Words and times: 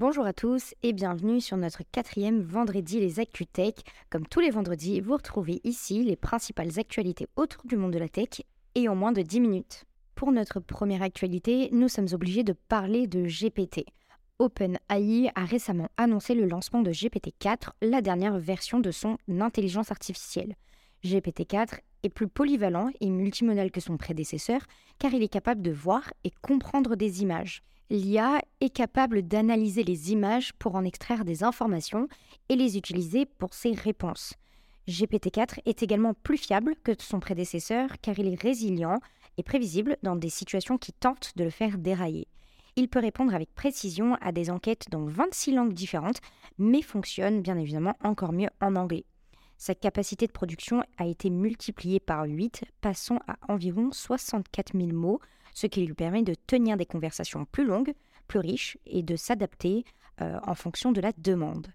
Bonjour 0.00 0.26
à 0.26 0.32
tous 0.32 0.76
et 0.84 0.92
bienvenue 0.92 1.40
sur 1.40 1.56
notre 1.56 1.82
quatrième 1.90 2.40
vendredi 2.40 3.00
les 3.00 3.18
ActuTech. 3.18 3.80
Comme 4.10 4.28
tous 4.28 4.38
les 4.38 4.50
vendredis, 4.50 5.00
vous 5.00 5.14
retrouvez 5.14 5.60
ici 5.64 6.04
les 6.04 6.14
principales 6.14 6.78
actualités 6.78 7.26
autour 7.34 7.64
du 7.64 7.74
monde 7.74 7.94
de 7.94 7.98
la 7.98 8.08
tech 8.08 8.42
et 8.76 8.88
en 8.88 8.94
moins 8.94 9.10
de 9.10 9.22
10 9.22 9.40
minutes. 9.40 9.86
Pour 10.14 10.30
notre 10.30 10.60
première 10.60 11.02
actualité, 11.02 11.68
nous 11.72 11.88
sommes 11.88 12.06
obligés 12.12 12.44
de 12.44 12.52
parler 12.52 13.08
de 13.08 13.24
GPT. 13.24 13.86
OpenAI 14.38 15.32
a 15.34 15.44
récemment 15.44 15.88
annoncé 15.96 16.36
le 16.36 16.46
lancement 16.46 16.82
de 16.82 16.92
GPT-4, 16.92 17.70
la 17.82 18.00
dernière 18.00 18.38
version 18.38 18.78
de 18.78 18.92
son 18.92 19.18
intelligence 19.28 19.90
artificielle. 19.90 20.54
GPT-4 21.02 21.80
est 22.04 22.08
plus 22.08 22.28
polyvalent 22.28 22.90
et 23.00 23.10
multimodal 23.10 23.72
que 23.72 23.80
son 23.80 23.96
prédécesseur 23.96 24.60
car 25.00 25.12
il 25.12 25.24
est 25.24 25.28
capable 25.28 25.60
de 25.60 25.72
voir 25.72 26.12
et 26.22 26.30
comprendre 26.40 26.94
des 26.94 27.22
images. 27.22 27.64
L'IA 27.90 28.42
est 28.60 28.68
capable 28.68 29.22
d'analyser 29.22 29.82
les 29.82 30.12
images 30.12 30.52
pour 30.54 30.74
en 30.74 30.84
extraire 30.84 31.24
des 31.24 31.42
informations 31.42 32.06
et 32.50 32.56
les 32.56 32.76
utiliser 32.76 33.24
pour 33.24 33.54
ses 33.54 33.72
réponses. 33.72 34.34
GPT-4 34.88 35.60
est 35.64 35.82
également 35.82 36.12
plus 36.12 36.36
fiable 36.36 36.74
que 36.84 36.92
son 36.98 37.18
prédécesseur 37.18 37.88
car 38.02 38.18
il 38.18 38.28
est 38.28 38.42
résilient 38.42 39.00
et 39.38 39.42
prévisible 39.42 39.96
dans 40.02 40.16
des 40.16 40.28
situations 40.28 40.76
qui 40.76 40.92
tentent 40.92 41.32
de 41.36 41.44
le 41.44 41.50
faire 41.50 41.78
dérailler. 41.78 42.28
Il 42.76 42.88
peut 42.88 43.00
répondre 43.00 43.34
avec 43.34 43.54
précision 43.54 44.16
à 44.20 44.32
des 44.32 44.50
enquêtes 44.50 44.86
dans 44.90 45.06
26 45.06 45.52
langues 45.52 45.72
différentes, 45.72 46.20
mais 46.58 46.82
fonctionne 46.82 47.40
bien 47.40 47.56
évidemment 47.56 47.96
encore 48.04 48.32
mieux 48.32 48.50
en 48.60 48.76
anglais. 48.76 49.04
Sa 49.58 49.74
capacité 49.74 50.28
de 50.28 50.32
production 50.32 50.84
a 50.98 51.06
été 51.06 51.30
multipliée 51.30 51.98
par 51.98 52.24
8, 52.24 52.62
passant 52.80 53.18
à 53.26 53.36
environ 53.52 53.90
64 53.90 54.78
000 54.78 54.92
mots, 54.92 55.20
ce 55.52 55.66
qui 55.66 55.84
lui 55.84 55.94
permet 55.94 56.22
de 56.22 56.34
tenir 56.46 56.76
des 56.76 56.86
conversations 56.86 57.44
plus 57.44 57.66
longues, 57.66 57.92
plus 58.28 58.38
riches 58.38 58.78
et 58.86 59.02
de 59.02 59.16
s'adapter 59.16 59.84
euh, 60.20 60.38
en 60.46 60.54
fonction 60.54 60.92
de 60.92 61.00
la 61.00 61.10
demande. 61.18 61.72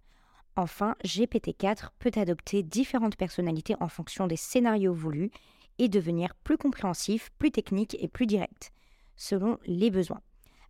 Enfin, 0.56 0.96
GPT-4 1.04 1.90
peut 2.00 2.12
adopter 2.16 2.64
différentes 2.64 3.18
personnalités 3.18 3.76
en 3.82 3.90
fonction 3.90 4.28
des 4.28 4.38
scénarios 4.38 4.94
voulus 4.94 5.32
et 5.78 5.90
devenir 5.90 6.36
plus 6.36 6.58
compréhensif, 6.58 7.32
plus 7.38 7.52
technique 7.52 7.98
et 8.00 8.08
plus 8.08 8.28
direct, 8.28 8.72
selon 9.18 9.58
les 9.66 9.92
besoins. 9.92 10.22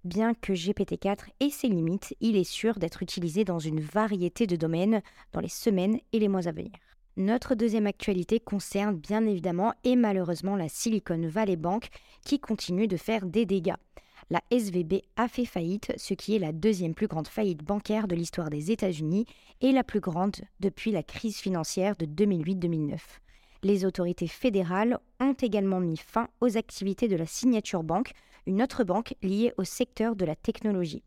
Bien 0.04 0.34
que 0.34 0.54
GPT-4 0.54 1.28
ait 1.42 1.50
ses 1.52 1.68
limites, 1.68 2.16
il 2.22 2.38
est 2.38 2.44
sûr 2.44 2.80
d'être 2.80 3.04
utilisé 3.04 3.46
dans 3.46 3.60
une 3.60 3.82
variété 3.82 4.48
de 4.48 4.56
domaines 4.56 5.04
dans 5.32 5.42
les 5.42 5.48
semaines 5.48 6.00
et 6.12 6.20
les 6.20 6.28
mois 6.28 6.48
à 6.48 6.52
venir. 6.52 6.72
Notre 7.16 7.54
deuxième 7.54 7.86
actualité 7.86 8.40
concerne 8.40 8.96
bien 8.96 9.28
évidemment 9.28 9.74
et 9.84 9.96
malheureusement 9.96 10.56
la 10.56 10.68
Silicon 10.68 11.22
Valley 11.28 11.58
Bank 11.58 11.90
qui 12.26 12.40
continue 12.40 12.88
de 12.88 12.98
faire 12.98 13.28
des 13.28 13.46
dégâts. 13.46 13.76
La 14.32 14.42
SVB 14.50 15.04
a 15.16 15.28
fait 15.28 15.46
faillite, 15.46 15.94
ce 15.98 16.16
qui 16.16 16.36
est 16.36 16.40
la 16.40 16.52
deuxième 16.52 16.96
plus 16.96 17.06
grande 17.06 17.28
faillite 17.28 17.64
bancaire 17.64 18.08
de 18.08 18.16
l'histoire 18.16 18.50
des 18.50 18.72
États-Unis 18.72 19.28
et 19.62 19.72
la 19.72 19.84
plus 19.84 20.00
grande 20.00 20.38
depuis 20.60 20.92
la 20.92 21.04
crise 21.04 21.38
financière 21.38 21.96
de 21.98 22.08
2008-2009. 22.08 22.98
Les 23.62 23.86
autorités 23.86 24.28
fédérales 24.28 24.98
ont 25.20 25.34
également 25.34 25.80
mis 25.80 25.98
fin 25.98 26.30
aux 26.42 26.58
activités 26.58 27.08
de 27.08 27.16
la 27.16 27.28
Signature 27.28 27.84
Bank, 27.84 28.14
une 28.48 28.64
autre 28.64 28.84
banque 28.84 29.14
liée 29.22 29.54
au 29.58 29.64
secteur 29.64 30.16
de 30.16 30.26
la 30.26 30.36
technologie. 30.36 31.04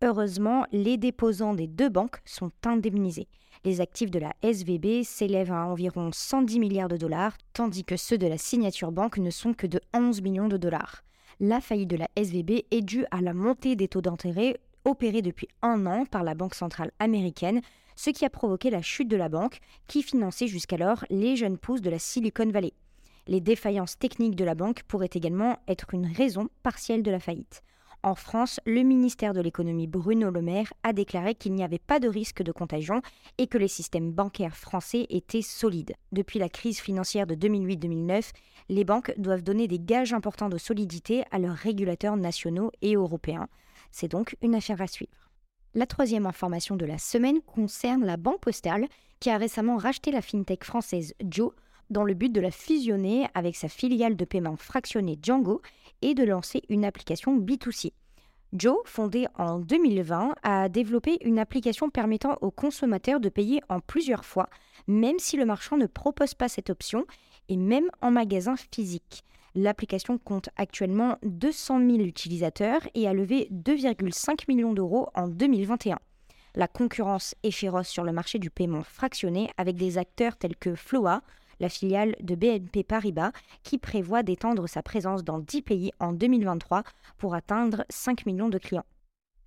Heureusement, 0.00 0.64
les 0.70 0.96
déposants 0.96 1.54
des 1.54 1.66
deux 1.66 1.88
banques 1.88 2.20
sont 2.24 2.52
indemnisés. 2.64 3.26
Les 3.64 3.80
actifs 3.80 4.12
de 4.12 4.20
la 4.20 4.32
SVB 4.42 5.02
s'élèvent 5.02 5.50
à 5.50 5.66
environ 5.66 6.10
110 6.12 6.60
milliards 6.60 6.88
de 6.88 6.96
dollars, 6.96 7.36
tandis 7.52 7.84
que 7.84 7.96
ceux 7.96 8.16
de 8.16 8.28
la 8.28 8.38
Signature 8.38 8.92
Bank 8.92 9.18
ne 9.18 9.30
sont 9.30 9.54
que 9.54 9.66
de 9.66 9.80
11 9.92 10.22
millions 10.22 10.46
de 10.46 10.56
dollars. 10.56 11.02
La 11.40 11.60
faillite 11.60 11.90
de 11.90 11.96
la 11.96 12.08
SVB 12.14 12.66
est 12.70 12.82
due 12.82 13.06
à 13.10 13.20
la 13.20 13.34
montée 13.34 13.74
des 13.74 13.88
taux 13.88 14.00
d'intérêt 14.00 14.56
opérés 14.84 15.22
depuis 15.22 15.48
un 15.62 15.84
an 15.86 16.04
par 16.04 16.22
la 16.22 16.34
Banque 16.34 16.54
centrale 16.54 16.92
américaine, 17.00 17.60
ce 17.96 18.10
qui 18.10 18.24
a 18.24 18.30
provoqué 18.30 18.70
la 18.70 18.82
chute 18.82 19.08
de 19.08 19.16
la 19.16 19.28
banque, 19.28 19.58
qui 19.88 20.04
finançait 20.04 20.46
jusqu'alors 20.46 21.04
les 21.10 21.34
jeunes 21.34 21.58
pousses 21.58 21.82
de 21.82 21.90
la 21.90 21.98
Silicon 21.98 22.48
Valley. 22.48 22.72
Les 23.26 23.40
défaillances 23.40 23.98
techniques 23.98 24.36
de 24.36 24.44
la 24.44 24.54
banque 24.54 24.84
pourraient 24.84 25.10
également 25.12 25.58
être 25.66 25.92
une 25.92 26.06
raison 26.06 26.48
partielle 26.62 27.02
de 27.02 27.10
la 27.10 27.18
faillite. 27.18 27.62
En 28.08 28.14
France, 28.14 28.58
le 28.64 28.84
ministère 28.84 29.34
de 29.34 29.42
l'économie 29.42 29.86
Bruno 29.86 30.30
Le 30.30 30.40
Maire 30.40 30.72
a 30.82 30.94
déclaré 30.94 31.34
qu'il 31.34 31.52
n'y 31.52 31.62
avait 31.62 31.78
pas 31.78 32.00
de 32.00 32.08
risque 32.08 32.42
de 32.42 32.52
contagion 32.52 33.02
et 33.36 33.48
que 33.48 33.58
les 33.58 33.68
systèmes 33.68 34.12
bancaires 34.12 34.56
français 34.56 35.04
étaient 35.10 35.42
solides. 35.42 35.92
Depuis 36.10 36.38
la 36.38 36.48
crise 36.48 36.80
financière 36.80 37.26
de 37.26 37.34
2008-2009, 37.34 38.30
les 38.70 38.84
banques 38.84 39.12
doivent 39.18 39.42
donner 39.42 39.68
des 39.68 39.78
gages 39.78 40.14
importants 40.14 40.48
de 40.48 40.56
solidité 40.56 41.24
à 41.32 41.38
leurs 41.38 41.54
régulateurs 41.54 42.16
nationaux 42.16 42.72
et 42.80 42.94
européens. 42.94 43.46
C'est 43.90 44.10
donc 44.10 44.38
une 44.40 44.54
affaire 44.54 44.80
à 44.80 44.86
suivre. 44.86 45.30
La 45.74 45.84
troisième 45.84 46.24
information 46.24 46.76
de 46.76 46.86
la 46.86 46.96
semaine 46.96 47.42
concerne 47.42 48.06
la 48.06 48.16
Banque 48.16 48.40
Postale 48.40 48.86
qui 49.20 49.28
a 49.28 49.36
récemment 49.36 49.76
racheté 49.76 50.12
la 50.12 50.22
fintech 50.22 50.64
française 50.64 51.12
Joe 51.22 51.52
dans 51.90 52.04
le 52.04 52.14
but 52.14 52.32
de 52.32 52.40
la 52.40 52.50
fusionner 52.50 53.28
avec 53.34 53.56
sa 53.56 53.68
filiale 53.68 54.16
de 54.16 54.24
paiement 54.24 54.56
fractionné 54.56 55.18
Django 55.22 55.62
et 56.02 56.14
de 56.14 56.24
lancer 56.24 56.62
une 56.68 56.84
application 56.84 57.38
B2C. 57.38 57.92
Joe, 58.54 58.78
fondé 58.86 59.26
en 59.36 59.58
2020, 59.58 60.34
a 60.42 60.68
développé 60.68 61.18
une 61.22 61.38
application 61.38 61.90
permettant 61.90 62.38
aux 62.40 62.50
consommateurs 62.50 63.20
de 63.20 63.28
payer 63.28 63.60
en 63.68 63.80
plusieurs 63.80 64.24
fois, 64.24 64.48
même 64.86 65.18
si 65.18 65.36
le 65.36 65.44
marchand 65.44 65.76
ne 65.76 65.86
propose 65.86 66.32
pas 66.34 66.48
cette 66.48 66.70
option, 66.70 67.04
et 67.50 67.56
même 67.56 67.90
en 68.00 68.10
magasin 68.10 68.54
physique. 68.72 69.22
L'application 69.54 70.18
compte 70.18 70.50
actuellement 70.56 71.16
200 71.24 71.80
000 71.80 71.92
utilisateurs 72.00 72.80
et 72.94 73.08
a 73.08 73.12
levé 73.12 73.48
2,5 73.50 74.44
millions 74.48 74.72
d'euros 74.72 75.08
en 75.14 75.28
2021. 75.28 75.98
La 76.54 76.68
concurrence 76.68 77.34
est 77.42 77.50
féroce 77.50 77.88
sur 77.88 78.04
le 78.04 78.12
marché 78.12 78.38
du 78.38 78.50
paiement 78.50 78.82
fractionné 78.82 79.50
avec 79.56 79.76
des 79.76 79.98
acteurs 79.98 80.36
tels 80.36 80.56
que 80.56 80.74
Floa, 80.74 81.22
la 81.60 81.68
filiale 81.68 82.16
de 82.20 82.34
BNP 82.34 82.84
Paribas, 82.84 83.32
qui 83.62 83.78
prévoit 83.78 84.22
d'étendre 84.22 84.68
sa 84.68 84.82
présence 84.82 85.24
dans 85.24 85.38
10 85.38 85.62
pays 85.62 85.92
en 86.00 86.12
2023 86.12 86.82
pour 87.16 87.34
atteindre 87.34 87.84
5 87.88 88.26
millions 88.26 88.48
de 88.48 88.58
clients. 88.58 88.86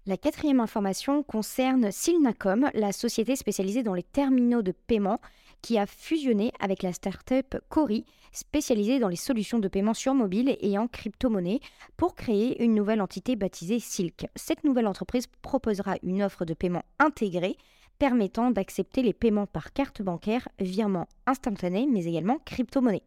La 0.08 0.18
quatrième 0.18 0.60
information 0.60 1.22
concerne 1.22 1.92
Silnacom, 1.92 2.72
la 2.74 2.92
société 2.92 3.36
spécialisée 3.36 3.84
dans 3.84 3.94
les 3.94 4.02
terminaux 4.02 4.64
de 4.64 4.72
paiement 4.72 5.20
qui 5.62 5.78
a 5.78 5.86
fusionné 5.86 6.52
avec 6.60 6.82
la 6.82 6.92
start-up 6.92 7.56
Cori, 7.70 8.06
spécialisée 8.32 8.98
dans 8.98 9.10
les 9.10 9.16
solutions 9.16 9.60
de 9.60 9.68
paiement 9.68 9.94
sur 9.94 10.16
mobile 10.16 10.58
et 10.60 10.78
en 10.80 10.88
crypto-monnaie, 10.88 11.60
pour 11.98 12.16
créer 12.16 12.64
une 12.64 12.74
nouvelle 12.74 13.00
entité 13.00 13.36
baptisée 13.36 13.80
Silk. 13.80 14.26
Cette 14.36 14.64
nouvelle 14.64 14.88
entreprise 14.88 15.28
proposera 15.44 15.98
une 16.02 16.24
offre 16.24 16.46
de 16.46 16.56
paiement 16.56 16.84
intégrée 16.98 17.58
permettant 18.02 18.50
d'accepter 18.50 19.04
les 19.04 19.14
paiements 19.14 19.46
par 19.46 19.74
carte 19.74 20.02
bancaire, 20.02 20.48
virement 20.58 21.08
instantané, 21.28 21.86
mais 21.86 22.06
également 22.06 22.40
crypto-monnaie. 22.46 23.04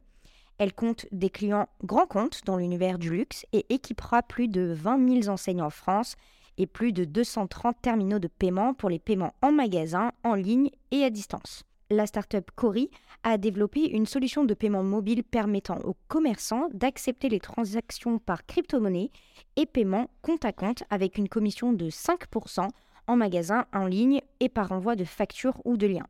Elle 0.58 0.72
compte 0.72 1.06
des 1.10 1.30
clients 1.30 1.66
grands 1.82 2.06
comptes 2.06 2.42
dans 2.44 2.58
l'univers 2.58 3.00
du 3.00 3.10
luxe 3.10 3.44
et 3.52 3.66
équipera 3.70 4.22
plus 4.22 4.46
de 4.46 4.72
20 4.72 5.22
000 5.22 5.32
enseignes 5.34 5.62
en 5.62 5.70
France 5.70 6.14
et 6.58 6.68
plus 6.68 6.92
de 6.92 7.04
230 7.04 7.74
terminaux 7.82 8.20
de 8.20 8.28
paiement 8.28 8.72
pour 8.72 8.88
les 8.88 9.00
paiements 9.00 9.34
en 9.42 9.50
magasin, 9.50 10.12
en 10.22 10.36
ligne 10.36 10.70
et 10.92 11.02
à 11.02 11.10
distance. 11.10 11.64
La 11.90 12.06
startup 12.06 12.48
Cori 12.54 12.88
a 13.24 13.36
développé 13.36 13.90
une 13.90 14.06
solution 14.06 14.44
de 14.44 14.54
paiement 14.54 14.84
mobile 14.84 15.24
permettant 15.24 15.78
aux 15.78 15.96
commerçants 16.06 16.68
d'accepter 16.72 17.28
les 17.28 17.40
transactions 17.40 18.20
par 18.20 18.46
crypto-monnaie 18.46 19.10
et 19.56 19.66
paiement 19.66 20.08
compte 20.22 20.44
à 20.44 20.52
compte 20.52 20.84
avec 20.88 21.18
une 21.18 21.28
commission 21.28 21.72
de 21.72 21.90
5% 21.90 22.68
en 23.06 23.16
magasin, 23.16 23.66
en 23.72 23.86
ligne 23.86 24.20
et 24.40 24.48
par 24.48 24.72
envoi 24.72 24.96
de 24.96 25.04
factures 25.04 25.60
ou 25.64 25.76
de 25.76 25.86
liens. 25.86 26.06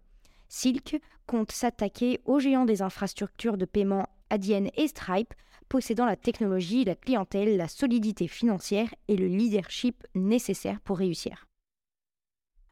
Silk 0.49 1.00
compte 1.27 1.53
s'attaquer 1.53 2.21
aux 2.25 2.38
géants 2.38 2.65
des 2.65 2.82
infrastructures 2.82 3.56
de 3.56 3.65
paiement 3.65 4.06
Adyen 4.31 4.69
et 4.77 4.88
Stripe, 4.88 5.34
possédant 5.69 6.07
la 6.07 6.16
technologie, 6.16 6.84
la 6.84 6.95
clientèle, 6.95 7.57
la 7.57 7.69
solidité 7.69 8.28
financière 8.28 8.95
et 9.09 9.16
le 9.16 9.27
leadership 9.27 10.07
nécessaires 10.15 10.80
pour 10.80 10.98
réussir. 10.98 11.47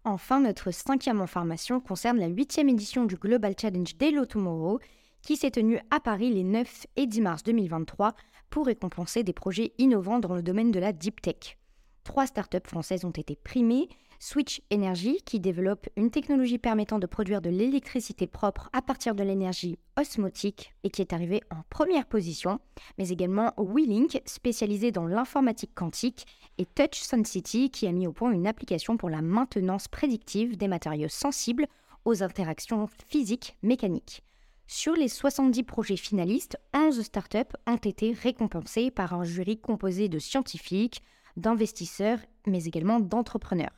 Enfin, 0.05 0.41
notre 0.41 0.73
cinquième 0.73 1.21
information 1.21 1.81
concerne 1.81 2.19
la 2.19 2.27
huitième 2.27 2.69
édition 2.69 3.05
du 3.05 3.17
Global 3.17 3.55
Challenge 3.61 3.95
Hello 4.01 4.27
Tomorrow, 4.27 4.81
qui 5.23 5.37
s'est 5.37 5.53
tenue 5.53 5.79
à 5.91 6.01
Paris 6.01 6.33
les 6.33 6.43
9 6.43 6.87
et 6.97 7.07
10 7.07 7.21
mars 7.21 7.43
2023 7.45 8.15
pour 8.51 8.67
récompenser 8.67 9.23
des 9.23 9.33
projets 9.33 9.73
innovants 9.79 10.19
dans 10.19 10.35
le 10.35 10.43
domaine 10.43 10.73
de 10.73 10.81
la 10.81 10.93
deep 10.93 11.23
tech. 11.23 11.57
Trois 12.05 12.27
startups 12.27 12.59
françaises 12.67 13.05
ont 13.05 13.11
été 13.11 13.37
primées, 13.37 13.89
Switch 14.19 14.63
Energy, 14.73 15.19
qui 15.25 15.41
développe 15.41 15.89
une 15.97 16.11
technologie 16.11 16.59
permettant 16.59 16.99
de 16.99 17.07
produire 17.07 17.41
de 17.41 17.51
l'électricité 17.51 18.27
propre 18.27 18.71
à 18.73 18.83
partir 18.83 19.15
de 19.15 19.23
l'énergie 19.23 19.79
osmotique 19.97 20.75
et 20.85 20.91
qui 20.91 21.01
est 21.01 21.13
arrivé 21.13 21.43
en 21.51 21.63
première 21.71 22.07
position, 22.07 22.61
mais 22.99 23.09
également 23.09 23.53
WeLink, 23.57 24.21
spécialisé 24.27 24.93
dans 24.93 25.07
l'informatique 25.07 25.75
quantique, 25.75 26.27
et 26.59 26.67
Touch 26.67 27.03
City, 27.25 27.71
qui 27.71 27.87
a 27.87 27.93
mis 27.93 28.07
au 28.07 28.13
point 28.13 28.31
une 28.31 28.47
application 28.47 28.97
pour 28.97 29.11
la 29.11 29.23
maintenance 29.23 29.89
prédictive 29.89 30.57
des 30.57 30.69
matériaux 30.69 31.09
sensibles 31.09 31.67
aux 32.05 32.23
interactions 32.23 32.89
physiques 33.09 33.57
mécaniques. 33.63 34.23
Sur 34.67 34.95
les 34.95 35.09
70 35.09 35.65
projets 35.65 35.97
finalistes, 35.97 36.59
11 36.75 37.03
startups 37.03 37.57
ont 37.67 37.77
été 37.77 38.13
récompensées 38.13 38.91
par 38.91 39.15
un 39.15 39.25
jury 39.25 39.59
composé 39.59 40.09
de 40.09 40.19
scientifiques, 40.19 41.03
d'investisseurs, 41.37 42.19
mais 42.47 42.65
également 42.65 43.01
d'entrepreneurs. 43.01 43.75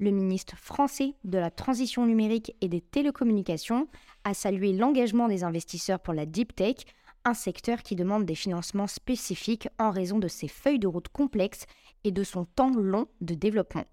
Le 0.00 0.10
ministre 0.10 0.56
français 0.56 1.14
de 1.24 1.38
la 1.38 1.50
Transition 1.50 2.04
numérique 2.04 2.54
et 2.60 2.68
des 2.68 2.80
télécommunications 2.80 3.86
a 4.24 4.34
salué 4.34 4.72
l'engagement 4.72 5.28
des 5.28 5.44
investisseurs 5.44 6.00
pour 6.00 6.14
la 6.14 6.26
deep 6.26 6.54
tech, 6.54 6.76
un 7.24 7.34
secteur 7.34 7.82
qui 7.82 7.96
demande 7.96 8.24
des 8.24 8.34
financements 8.34 8.86
spécifiques 8.86 9.68
en 9.78 9.90
raison 9.90 10.18
de 10.18 10.28
ses 10.28 10.48
feuilles 10.48 10.78
de 10.78 10.88
route 10.88 11.08
complexes 11.08 11.66
et 12.02 12.10
de 12.10 12.22
son 12.22 12.44
temps 12.44 12.70
long 12.70 13.06
de 13.20 13.34
développement. 13.34 13.84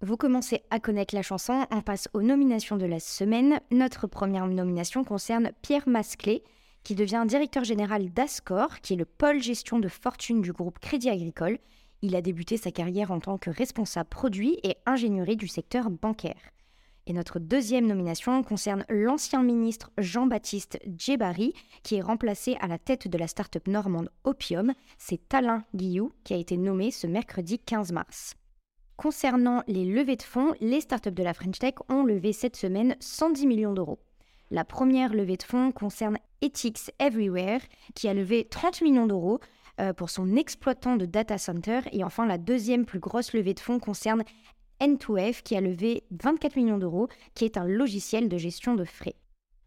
Vous 0.00 0.16
commencez 0.16 0.60
à 0.70 0.80
connaître 0.80 1.14
la 1.14 1.22
chanson, 1.22 1.66
on 1.70 1.80
passe 1.80 2.08
aux 2.12 2.20
nominations 2.20 2.76
de 2.76 2.84
la 2.84 3.00
semaine. 3.00 3.58
Notre 3.70 4.06
première 4.06 4.46
nomination 4.46 5.02
concerne 5.02 5.52
Pierre 5.62 5.88
Masclé, 5.88 6.44
qui 6.82 6.94
devient 6.94 7.24
directeur 7.26 7.64
général 7.64 8.12
d'Ascor, 8.12 8.80
qui 8.80 8.92
est 8.92 8.96
le 8.96 9.06
pôle 9.06 9.42
gestion 9.42 9.78
de 9.78 9.88
fortune 9.88 10.42
du 10.42 10.52
groupe 10.52 10.78
Crédit 10.78 11.08
Agricole. 11.08 11.58
Il 12.06 12.14
a 12.16 12.20
débuté 12.20 12.58
sa 12.58 12.70
carrière 12.70 13.12
en 13.12 13.18
tant 13.18 13.38
que 13.38 13.48
responsable 13.48 14.10
produit 14.10 14.58
et 14.62 14.76
ingénierie 14.84 15.38
du 15.38 15.48
secteur 15.48 15.88
bancaire. 15.88 16.50
Et 17.06 17.14
notre 17.14 17.38
deuxième 17.38 17.86
nomination 17.86 18.42
concerne 18.42 18.84
l'ancien 18.90 19.42
ministre 19.42 19.90
Jean-Baptiste 19.96 20.78
Djebari, 20.98 21.54
qui 21.82 21.94
est 21.94 22.02
remplacé 22.02 22.58
à 22.60 22.66
la 22.66 22.76
tête 22.76 23.08
de 23.08 23.16
la 23.16 23.26
start-up 23.26 23.66
normande 23.66 24.10
Opium. 24.24 24.74
C'est 24.98 25.32
Alain 25.32 25.64
Guillou 25.74 26.12
qui 26.24 26.34
a 26.34 26.36
été 26.36 26.58
nommé 26.58 26.90
ce 26.90 27.06
mercredi 27.06 27.58
15 27.58 27.92
mars. 27.92 28.34
Concernant 28.98 29.62
les 29.66 29.86
levées 29.86 30.16
de 30.16 30.22
fonds, 30.22 30.52
les 30.60 30.82
startups 30.82 31.10
de 31.10 31.22
la 31.22 31.32
French 31.32 31.58
Tech 31.58 31.76
ont 31.88 32.04
levé 32.04 32.34
cette 32.34 32.56
semaine 32.56 32.96
110 33.00 33.46
millions 33.46 33.72
d'euros. 33.72 33.98
La 34.50 34.66
première 34.66 35.14
levée 35.14 35.38
de 35.38 35.42
fonds 35.42 35.72
concerne 35.72 36.18
Ethics 36.42 36.90
Everywhere, 36.98 37.60
qui 37.94 38.08
a 38.08 38.14
levé 38.14 38.44
30 38.44 38.82
millions 38.82 39.06
d'euros 39.06 39.40
pour 39.96 40.10
son 40.10 40.36
exploitant 40.36 40.96
de 40.96 41.06
data 41.06 41.38
center. 41.38 41.80
Et 41.92 42.04
enfin, 42.04 42.26
la 42.26 42.38
deuxième 42.38 42.84
plus 42.84 43.00
grosse 43.00 43.32
levée 43.32 43.54
de 43.54 43.60
fonds 43.60 43.78
concerne 43.78 44.24
N2F, 44.80 45.42
qui 45.42 45.56
a 45.56 45.60
levé 45.60 46.04
24 46.10 46.56
millions 46.56 46.78
d'euros, 46.78 47.08
qui 47.34 47.44
est 47.44 47.56
un 47.56 47.64
logiciel 47.64 48.28
de 48.28 48.38
gestion 48.38 48.74
de 48.74 48.84
frais. 48.84 49.14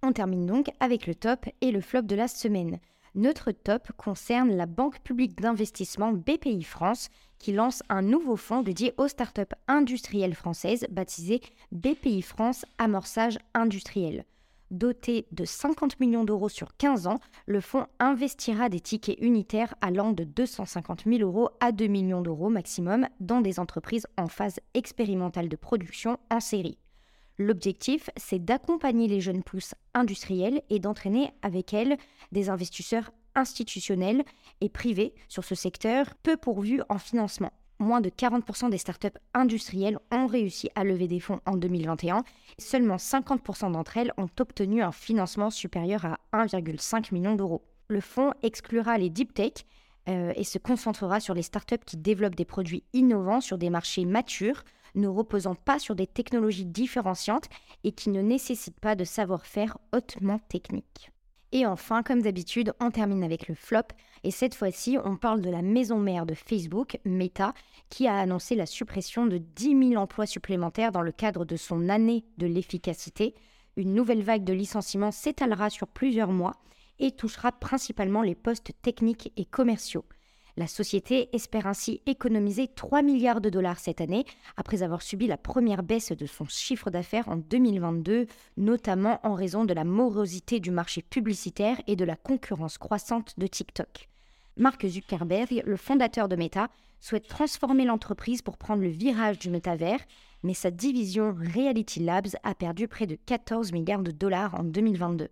On 0.04 0.12
termine 0.12 0.46
donc 0.46 0.70
avec 0.80 1.08
le 1.08 1.16
top 1.16 1.46
et 1.62 1.72
le 1.72 1.82
flop 1.82 2.04
de 2.04 2.16
la 2.16 2.28
semaine. 2.28 2.80
Notre 3.16 3.52
top 3.52 3.92
concerne 3.98 4.56
la 4.56 4.68
Banque 4.68 5.00
publique 5.00 5.40
d'investissement 5.42 6.14
BPI 6.14 6.62
France 6.62 7.10
qui 7.40 7.52
lance 7.52 7.82
un 7.90 8.04
nouveau 8.04 8.36
fonds 8.36 8.62
dédié 8.62 8.94
aux 8.98 9.08
startups 9.08 9.56
industrielles 9.68 10.36
françaises 10.36 10.86
baptisé 10.92 11.42
BPI 11.72 12.22
France 12.22 12.66
Amorçage 12.78 13.40
Industriel. 13.56 14.24
Doté 14.70 15.28
de 15.32 15.46
50 15.46 16.02
millions 16.02 16.26
d'euros 16.26 16.50
sur 16.50 16.76
15 16.76 17.08
ans, 17.08 17.20
le 17.46 17.62
fonds 17.62 17.88
investira 18.00 18.68
des 18.68 18.82
tickets 18.82 19.18
unitaires 19.22 19.74
allant 19.80 20.12
de 20.12 20.26
250 20.26 21.04
000 21.06 21.22
euros 21.22 21.50
à 21.62 21.72
2 21.72 21.88
millions 21.88 22.22
d'euros 22.22 22.50
maximum 22.50 23.08
dans 23.22 23.40
des 23.40 23.60
entreprises 23.60 24.08
en 24.18 24.28
phase 24.28 24.60
expérimentale 24.74 25.48
de 25.48 25.56
production 25.56 26.18
en 26.30 26.42
série. 26.42 26.78
L'objectif, 27.38 28.10
c'est 28.18 28.44
d'accompagner 28.44 29.08
les 29.08 29.22
jeunes 29.22 29.44
pousses 29.44 29.76
industrielles 29.94 30.62
et 30.70 30.80
d'entraîner 30.80 31.32
avec 31.44 31.74
elles 31.74 31.98
des 32.34 32.50
investisseurs 32.50 33.12
institutionnels 33.36 34.26
et 34.60 34.70
privés 34.70 35.14
sur 35.30 35.46
ce 35.46 35.56
secteur 35.56 36.14
peu 36.24 36.36
pourvu 36.36 36.82
en 36.90 36.98
financement. 36.98 37.54
Moins 37.80 38.02
de 38.02 38.10
40% 38.10 38.72
des 38.72 38.78
startups 38.78 39.20
industrielles 39.36 40.00
ont 40.12 40.26
réussi 40.26 40.70
à 40.76 40.84
lever 40.84 41.08
des 41.08 41.20
fonds 41.20 41.42
en 41.46 41.58
2021. 41.58 42.24
Seulement 42.58 42.96
50% 42.96 43.72
d'entre 43.72 43.98
elles 43.98 44.14
ont 44.18 44.30
obtenu 44.40 44.82
un 44.82 44.92
financement 44.92 45.52
supérieur 45.52 46.06
à 46.06 46.18
1,5 46.34 47.14
million 47.14 47.36
d'euros. 47.36 47.62
Le 47.88 48.02
fonds 48.02 48.34
exclura 48.42 48.98
les 48.98 49.12
deep 49.12 49.34
tech 49.34 49.66
euh, 50.10 50.34
et 50.36 50.44
se 50.44 50.58
concentrera 50.58 51.20
sur 51.20 51.36
les 51.36 51.44
startups 51.44 51.86
qui 51.86 51.98
développent 51.98 52.36
des 52.36 52.46
produits 52.46 52.84
innovants 52.94 53.42
sur 53.42 53.58
des 53.58 53.70
marchés 53.70 54.06
matures 54.06 54.64
ne 54.96 55.08
reposant 55.08 55.56
pas 55.56 55.80
sur 55.80 55.96
des 55.96 56.08
technologies 56.08 56.66
différenciantes 56.66 57.48
et 57.84 57.92
qui 57.92 58.10
ne 58.10 58.22
nécessitent 58.22 58.80
pas 58.80 58.96
de 58.96 59.04
savoir-faire 59.04 59.78
hautement 59.94 60.40
technique. 60.50 61.12
Et 61.52 61.66
enfin, 61.66 62.04
comme 62.04 62.22
d'habitude, 62.22 62.74
on 62.80 62.92
termine 62.92 63.24
avec 63.24 63.48
le 63.48 63.56
flop. 63.56 63.84
Et 64.24 64.32
cette 64.32 64.56
fois-ci, 64.56 64.98
on 65.04 65.16
parle 65.16 65.42
de 65.42 65.50
la 65.50 65.62
maison 65.62 65.98
mère 65.98 66.26
de 66.26 66.34
Facebook, 66.34 67.00
Meta, 67.06 67.54
qui 67.90 68.08
a 68.08 68.18
annoncé 68.18 68.56
la 68.56 68.66
suppression 68.66 69.26
de 69.26 69.38
10 69.38 69.90
000 69.90 70.02
emplois 70.02 70.26
supplémentaires 70.26 70.92
dans 70.92 71.02
le 71.02 71.12
cadre 71.14 71.46
de 71.46 71.56
son 71.56 71.88
année 71.88 72.26
de 72.38 72.48
l'efficacité. 72.48 73.34
Une 73.78 73.94
nouvelle 73.94 74.24
vague 74.24 74.44
de 74.44 74.54
licenciements 74.54 75.12
s'étalera 75.12 75.70
sur 75.70 75.88
plusieurs 75.88 76.32
mois 76.32 76.56
et 77.00 77.12
touchera 77.12 77.52
principalement 77.52 78.24
les 78.24 78.36
postes 78.36 78.72
techniques 78.82 79.32
et 79.38 79.46
commerciaux. 79.46 80.04
La 80.58 80.66
société 80.66 81.30
espère 81.34 81.68
ainsi 81.68 82.02
économiser 82.08 82.68
3 82.68 83.04
milliards 83.04 83.42
de 83.42 83.52
dollars 83.52 83.78
cette 83.78 84.02
année, 84.02 84.26
après 84.56 84.82
avoir 84.82 85.04
subi 85.04 85.28
la 85.28 85.38
première 85.38 85.84
baisse 85.84 86.12
de 86.12 86.26
son 86.26 86.46
chiffre 86.46 86.90
d'affaires 86.90 87.30
en 87.30 87.36
2022, 87.36 88.26
notamment 88.58 89.20
en 89.22 89.36
raison 89.36 89.66
de 89.66 89.74
la 89.76 89.84
morosité 89.84 90.60
du 90.60 90.72
marché 90.72 91.04
publicitaire 91.04 91.80
et 91.86 91.96
de 91.96 92.06
la 92.06 92.16
concurrence 92.16 92.80
croissante 92.80 93.36
de 93.38 93.46
TikTok. 93.46 94.10
Mark 94.58 94.84
Zuckerberg, 94.88 95.62
le 95.64 95.78
fondateur 95.78 96.28
de 96.28 96.36
Meta, 96.36 96.70
souhaite 97.00 97.28
transformer 97.28 97.86
l'entreprise 97.86 98.42
pour 98.42 98.58
prendre 98.58 98.82
le 98.82 98.90
virage 98.90 99.38
du 99.38 99.52
métavers, 99.52 100.00
mais 100.42 100.56
sa 100.56 100.72
division 100.72 101.36
Reality 101.38 102.00
Labs 102.00 102.36
a 102.42 102.56
perdu 102.56 102.88
près 102.88 103.06
de 103.06 103.16
14 103.28 103.72
milliards 103.74 104.02
de 104.02 104.10
dollars 104.10 104.56
en 104.56 104.64
2022. 104.64 105.28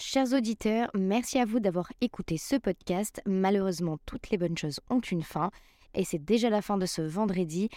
Chers 0.00 0.32
auditeurs, 0.32 0.92
merci 0.94 1.40
à 1.40 1.44
vous 1.44 1.58
d'avoir 1.58 1.92
écouté 2.00 2.38
ce 2.38 2.54
podcast. 2.54 3.20
Malheureusement, 3.26 3.98
toutes 4.06 4.30
les 4.30 4.38
bonnes 4.38 4.56
choses 4.56 4.78
ont 4.90 5.00
une 5.00 5.24
fin 5.24 5.50
et 5.92 6.04
c'est 6.04 6.24
déjà 6.24 6.50
la 6.50 6.62
fin 6.62 6.78
de 6.78 6.86
ce 6.86 7.02
vendredi, 7.02 7.68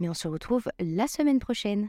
mais 0.00 0.08
on 0.08 0.14
se 0.14 0.26
retrouve 0.26 0.64
la 0.80 1.06
semaine 1.06 1.38
prochaine. 1.38 1.88